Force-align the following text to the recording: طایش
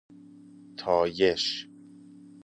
طایش 0.77 1.67